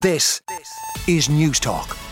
[0.00, 0.42] This
[1.08, 2.07] is Newstalk.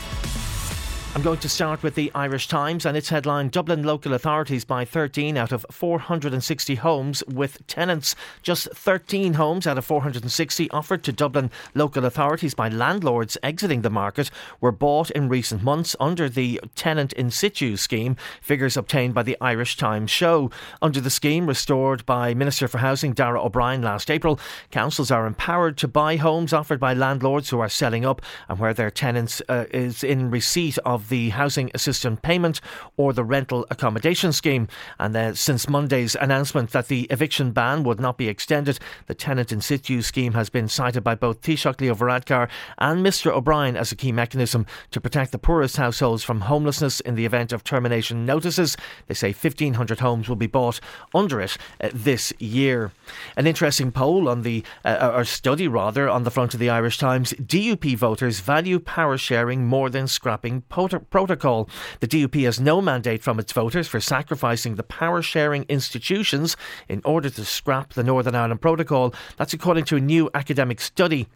[1.16, 4.84] I'm going to start with the Irish Times and its headline Dublin local authorities buy
[4.84, 8.14] 13 out of 460 homes with tenants.
[8.43, 13.88] Just 13 homes out of 460 offered to Dublin local authorities by landlords exiting the
[13.88, 19.22] market were bought in recent months under the tenant in situ scheme, figures obtained by
[19.22, 20.50] the Irish Times show.
[20.82, 24.38] Under the scheme restored by Minister for Housing Darragh O'Brien last April,
[24.70, 28.20] councils are empowered to buy homes offered by landlords who are selling up
[28.50, 32.60] and where their tenants uh, is in receipt of the housing assistance payment
[32.96, 34.69] or the rental accommodation scheme.
[34.98, 39.60] And since Monday's announcement that the eviction ban would not be extended, the tenant in
[39.60, 42.48] situ scheme has been cited by both Taoiseach Leo Varadkar
[42.79, 47.15] and Mr O'Brien as a key mechanism to protect the poorest households from homelessness in
[47.15, 48.77] the event of termination notices.
[49.07, 50.80] They say 1,500 homes will be bought
[51.15, 52.93] under it uh, this year.
[53.37, 56.98] An interesting poll on the, uh, or study rather, on the front of the Irish
[56.98, 60.62] Times DUP voters value power sharing more than scrapping
[61.01, 61.69] protocol.
[62.01, 66.56] The DUP has no mandate from its voters for sacrificing the power sharing institutions
[66.88, 69.14] in order to scrap the Northern Ireland Protocol.
[69.36, 71.28] That's according to a new academic study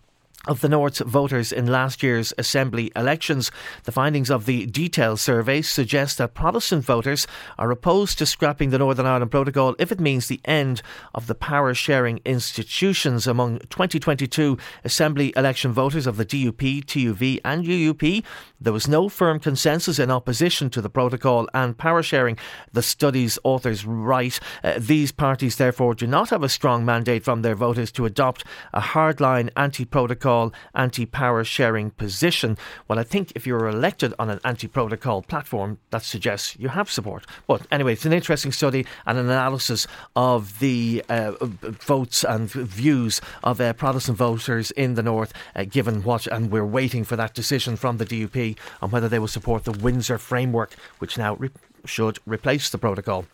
[0.47, 3.51] of the North's voters in last year's Assembly elections.
[3.85, 7.27] The findings of the detail survey suggest that Protestant voters
[7.59, 10.81] are opposed to scrapping the Northern Ireland Protocol if it means the end
[11.15, 13.27] of the power sharing institutions.
[13.27, 18.25] Among 2022 Assembly election voters of the DUP, TUV, and UUP,
[18.59, 22.39] there was no firm consensus in opposition to the protocol and power sharing.
[22.73, 27.43] The study's authors write uh, these parties, therefore, do not have a strong mandate from
[27.43, 32.57] their voters to adopt a hardline anti protocol protocol, anti power sharing position.
[32.87, 36.91] Well, I think if you're elected on an anti protocol platform, that suggests you have
[36.91, 37.27] support.
[37.47, 43.21] But anyway, it's an interesting study and an analysis of the uh, votes and views
[43.43, 47.35] of uh, Protestant voters in the North, uh, given what, and we're waiting for that
[47.35, 51.51] decision from the DUP on whether they will support the Windsor framework, which now re-
[51.85, 53.25] should replace the protocol.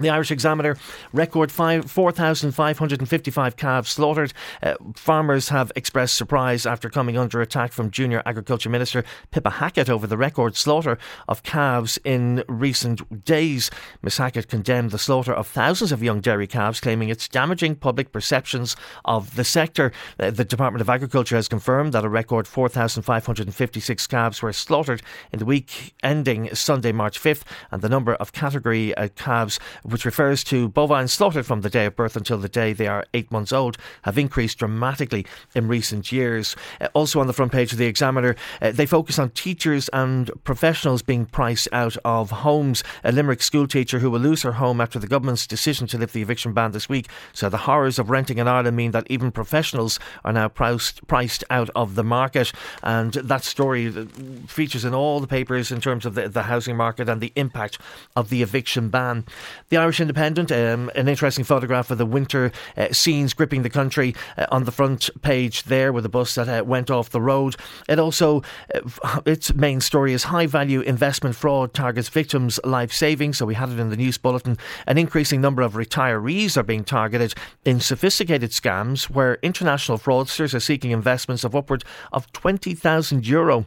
[0.00, 0.78] The Irish Examiner
[1.12, 4.32] record 4,555 calves slaughtered.
[4.62, 9.90] Uh, farmers have expressed surprise after coming under attack from Junior Agriculture Minister Pippa Hackett
[9.90, 10.96] over the record slaughter
[11.28, 13.70] of calves in recent days.
[14.00, 18.12] Ms Hackett condemned the slaughter of thousands of young dairy calves, claiming it's damaging public
[18.12, 19.92] perceptions of the sector.
[20.18, 25.02] Uh, the Department of Agriculture has confirmed that a record 4,556 calves were slaughtered
[25.34, 30.04] in the week ending Sunday, March 5th, and the number of category uh, calves which
[30.04, 33.30] refers to bovines slaughtered from the day of birth until the day they are eight
[33.30, 36.56] months old, have increased dramatically in recent years.
[36.80, 40.30] Uh, also on the front page of the Examiner, uh, they focus on teachers and
[40.44, 42.82] professionals being priced out of homes.
[43.04, 46.12] A Limerick school teacher who will lose her home after the government's decision to lift
[46.12, 47.08] the eviction ban this week.
[47.32, 51.44] So the horrors of renting in Ireland mean that even professionals are now priced, priced
[51.50, 52.52] out of the market.
[52.82, 54.04] And that story uh,
[54.46, 57.78] features in all the papers in terms of the, the housing market and the impact
[58.16, 59.24] of the eviction ban.
[59.72, 64.14] The Irish Independent, um, an interesting photograph of the winter uh, scenes gripping the country
[64.36, 67.56] uh, on the front page there with a bus that uh, went off the road.
[67.88, 68.42] It also,
[68.74, 73.38] uh, its main story is high value investment fraud targets victims' life savings.
[73.38, 74.58] So we had it in the news bulletin.
[74.86, 77.32] An increasing number of retirees are being targeted
[77.64, 81.82] in sophisticated scams where international fraudsters are seeking investments of upward
[82.12, 83.64] of 20,000 euro.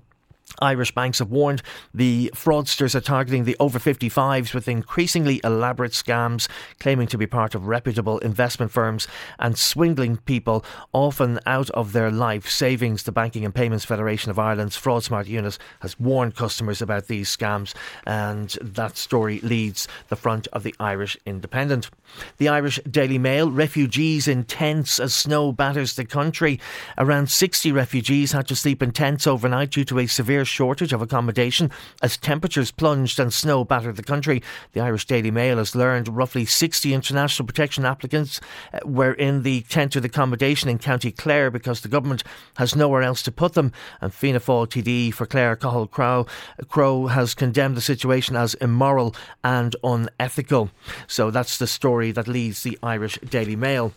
[0.61, 1.61] Irish banks have warned
[1.94, 6.47] the fraudsters are targeting the over 55s with increasingly elaborate scams,
[6.79, 9.07] claiming to be part of reputable investment firms
[9.39, 10.63] and swindling people
[10.94, 13.03] often out of their life savings.
[13.03, 17.35] The Banking and Payments Federation of Ireland's Fraud Smart unit has warned customers about these
[17.35, 17.73] scams,
[18.06, 21.89] and that story leads the front of the Irish Independent.
[22.38, 26.59] The Irish Daily Mail refugees in tents as snow batters the country.
[26.97, 30.91] Around 60 refugees had to sleep in tents overnight due to a severe severe shortage
[30.91, 34.44] of accommodation as temperatures plunged and snow battered the country.
[34.73, 38.41] The Irish Daily Mail has learned roughly 60 international protection applicants
[38.74, 42.25] uh, were in the tented accommodation in County Clare because the government
[42.57, 43.72] has nowhere else to put them.
[44.01, 46.27] And Fianna Fáil TD for Clare, Cathal Crowe,
[46.68, 50.69] Crow has condemned the situation as immoral and unethical.
[51.07, 53.94] So that's the story that leads the Irish Daily Mail.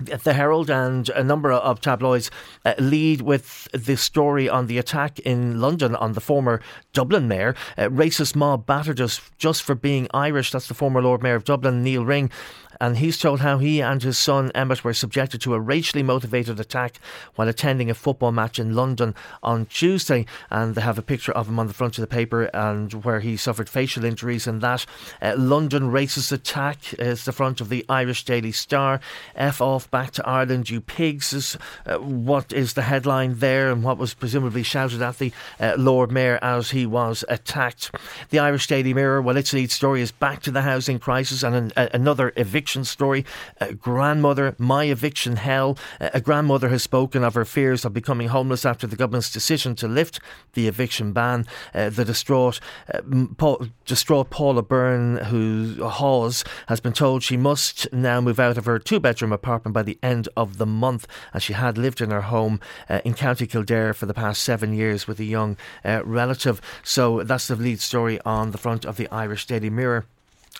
[0.00, 2.30] The Herald and a number of tabloids
[2.64, 6.60] uh, lead with the story on the attack in London on the former
[6.92, 7.56] Dublin mayor.
[7.76, 10.52] Uh, racist mob battered us just for being Irish.
[10.52, 12.30] That's the former Lord Mayor of Dublin, Nial Ring
[12.80, 16.60] and he's told how he and his son Emmett were subjected to a racially motivated
[16.60, 16.98] attack
[17.34, 20.26] while attending a football match in London on Tuesday.
[20.50, 23.20] And they have a picture of him on the front of the paper and where
[23.20, 24.86] he suffered facial injuries and that.
[25.20, 29.00] Uh, London racist attack is the front of the Irish Daily Star.
[29.34, 33.82] F off back to Ireland, you pigs, is uh, what is the headline there and
[33.82, 37.90] what was presumably shouted at the uh, Lord Mayor as he was attacked.
[38.30, 41.72] The Irish Daily Mirror, well, its lead story is back to the housing crisis and
[41.76, 43.24] an, another eviction story.
[43.60, 45.78] A grandmother, my eviction hell.
[46.00, 49.88] A grandmother has spoken of her fears of becoming homeless after the government's decision to
[49.88, 50.20] lift
[50.52, 51.46] the eviction ban.
[51.74, 52.60] Uh, the distraught,
[52.92, 53.00] uh,
[53.36, 58.66] Paul, distraught Paula Byrne, who Hawes, has been told she must now move out of
[58.66, 62.10] her two bedroom apartment by the end of the month, as she had lived in
[62.10, 66.02] her home uh, in County Kildare for the past seven years with a young uh,
[66.04, 66.60] relative.
[66.82, 70.06] So that's the lead story on the front of the Irish Daily Mirror.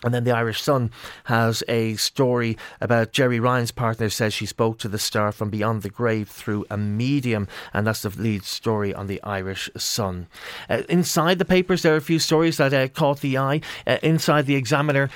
[0.03, 0.91] And then the Irish Sun
[1.25, 5.81] has a story about Gerry Ryan's partner says she spoke to the star from beyond
[5.81, 10.27] the grave through a medium, and that's the lead story on the Irish Sun.
[10.69, 13.59] Uh, inside the papers, there are a few stories that uh, caught the eye.
[13.85, 15.09] Uh, inside the Examiner,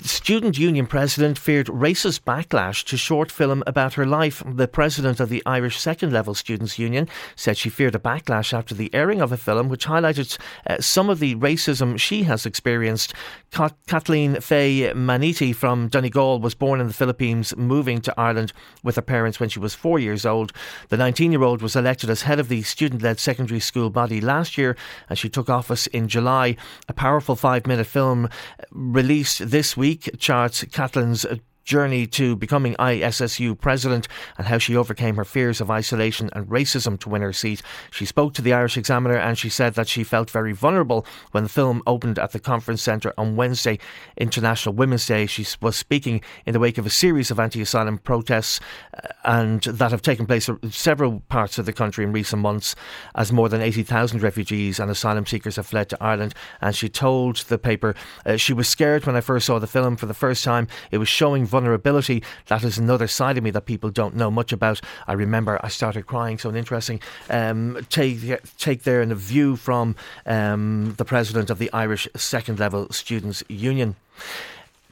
[0.00, 4.42] student union president feared racist backlash to short film about her life.
[4.46, 8.74] The president of the Irish Second Level Students Union said she feared a backlash after
[8.74, 13.12] the airing of a film which highlighted uh, some of the racism she has experienced.
[13.50, 18.52] Kathleen Faye Maniti from Donegal was born in the Philippines, moving to Ireland
[18.82, 20.52] with her parents when she was four years old.
[20.88, 24.20] The 19 year old was elected as head of the student led secondary school body
[24.20, 24.76] last year
[25.08, 26.56] and she took office in July.
[26.88, 28.28] A powerful five minute film
[28.70, 31.26] released this week charts Kathleen's
[31.70, 36.98] journey to becoming ISSU president and how she overcame her fears of isolation and racism
[36.98, 37.62] to win her seat.
[37.92, 41.44] She spoke to the Irish Examiner and she said that she felt very vulnerable when
[41.44, 43.78] the film opened at the conference centre on Wednesday,
[44.16, 45.26] International Women's Day.
[45.26, 48.58] She was speaking in the wake of a series of anti asylum protests
[48.92, 52.74] uh, and that have taken place in several parts of the country in recent months
[53.14, 56.34] as more than 80,000 refugees and asylum seekers have fled to Ireland.
[56.60, 57.94] And she told the paper
[58.26, 60.66] uh, she was scared when I first saw the film for the first time.
[60.90, 62.22] It was showing vulnerability vulnerability.
[62.46, 64.80] That is another side of me that people don't know much about.
[65.06, 66.38] I remember I started crying.
[66.38, 68.18] So an interesting um, take
[68.56, 73.44] take there and a view from um, the president of the Irish Second Level Students
[73.48, 73.96] Union.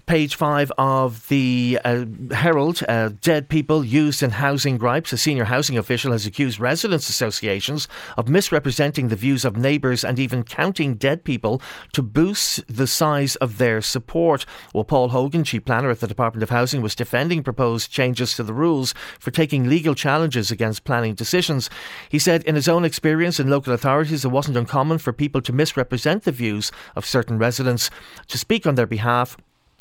[0.09, 5.13] Page five of the uh, Herald, uh, dead people used in housing gripes.
[5.13, 10.19] A senior housing official has accused residents' associations of misrepresenting the views of neighbours and
[10.19, 11.61] even counting dead people
[11.93, 14.47] to boost the size of their support.
[14.73, 18.43] Well, Paul Hogan, chief planner at the Department of Housing, was defending proposed changes to
[18.43, 21.69] the rules for taking legal challenges against planning decisions.
[22.09, 25.53] He said, in his own experience in local authorities, it wasn't uncommon for people to
[25.53, 27.91] misrepresent the views of certain residents.
[28.29, 29.37] To speak on their behalf,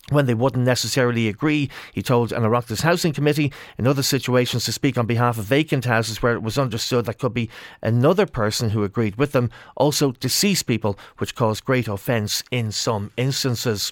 [0.09, 1.69] when they wouldn't necessarily agree.
[1.93, 5.85] He told an Oireachtas Housing Committee in other situations to speak on behalf of vacant
[5.85, 7.49] houses where it was understood that could be
[7.81, 13.11] another person who agreed with them, also deceased people, which caused great offence in some
[13.17, 13.91] instances.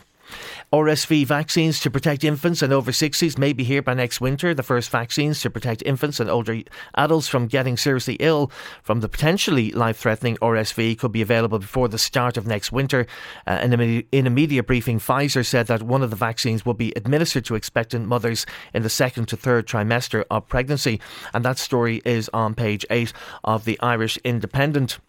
[0.72, 4.54] RSV vaccines to protect infants and over 60s may be here by next winter.
[4.54, 6.62] The first vaccines to protect infants and older
[6.96, 8.52] adults from getting seriously ill
[8.84, 13.08] from the potentially life threatening RSV could be available before the start of next winter.
[13.48, 16.74] Uh, in, a, in a media briefing, Pfizer said that one of the vaccines will
[16.74, 21.00] be administered to expectant mothers in the second to third trimester of pregnancy.
[21.34, 25.00] And that story is on page 8 of the Irish Independent.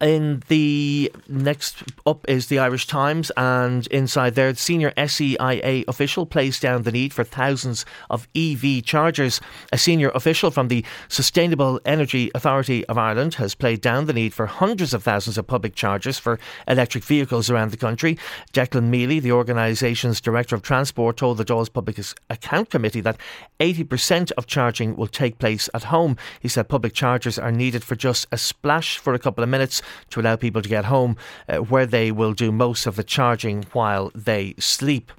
[0.00, 6.26] In the next up is the Irish Times, and inside there, the senior SEAI official
[6.26, 9.40] plays down the need for thousands of EV chargers.
[9.72, 14.34] A senior official from the Sustainable Energy Authority of Ireland has played down the need
[14.34, 18.18] for hundreds of thousands of public chargers for electric vehicles around the country.
[18.52, 21.98] Declan Meally, the organisation's Director of Transport, told the Dáil's Public
[22.30, 23.18] Account Committee that
[23.60, 26.16] 80% of charging will take place at home.
[26.40, 29.80] He said public chargers are needed for just a splash for a couple of minutes
[30.10, 31.16] to allow people to get home,
[31.48, 35.12] uh, where they will do most of the charging while they sleep.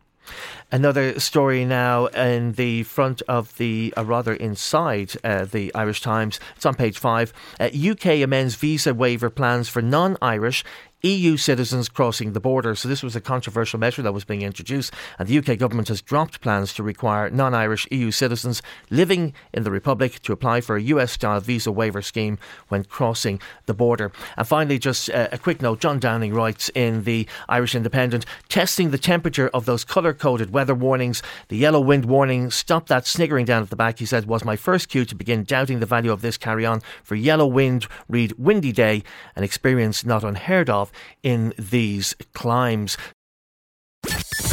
[0.72, 6.40] Another story now in the front of the, uh, rather inside uh, the Irish Times.
[6.56, 7.32] It's on page five.
[7.60, 10.64] Uh, UK amends visa waiver plans for non Irish
[11.04, 12.76] EU citizens crossing the border.
[12.76, 16.02] So this was a controversial measure that was being introduced, and the UK government has
[16.02, 20.82] dropped plans to require non-Irish EU citizens living in the Republic to apply for a
[20.82, 24.14] US-style visa waiver scheme when crossing the border.
[24.38, 28.92] And finally, just uh, a quick note: John Downing writes in the Irish Independent, testing
[28.92, 31.22] the temperature of those colour-coded weather warnings.
[31.50, 34.00] The yellow wind warning, stop that sniggering down at the back.
[34.00, 36.82] He said was my first cue to begin doubting the value of this carry-on.
[37.04, 39.04] For yellow wind, read windy day,
[39.36, 42.98] an experience not unheard of in these climes.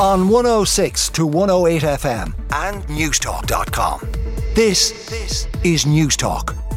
[0.01, 4.01] On 106 to 108 FM and Newstalk.com.
[4.55, 6.70] This, this is Newstalk.